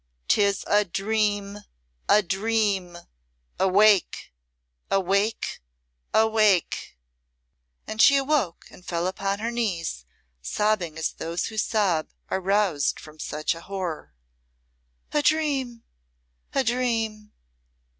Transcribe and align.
"'Tis 0.27 0.63
a 0.67 0.83
dream 0.83 1.59
a 2.09 2.23
dream! 2.23 2.97
Awake! 3.59 4.33
Awake! 4.89 5.61
Awake!" 6.11 6.97
And 7.85 8.01
she 8.01 8.17
awoke 8.17 8.65
and 8.71 8.83
fell 8.83 9.05
upon 9.05 9.37
her 9.37 9.51
knees, 9.51 10.05
sobbing 10.41 10.97
as 10.97 11.11
those 11.11 11.43
sob 11.61 12.07
who 12.07 12.35
are 12.35 12.41
roused 12.41 12.99
from 12.99 13.19
such 13.19 13.53
a 13.53 13.61
horror. 13.61 14.15
"A 15.11 15.21
dream! 15.21 15.83
a 16.51 16.63
dream! 16.63 17.31